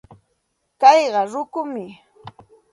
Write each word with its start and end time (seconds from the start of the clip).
Kayqa 0.81 1.21
rukum. 1.31 1.71